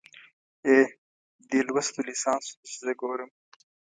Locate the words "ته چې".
2.59-2.77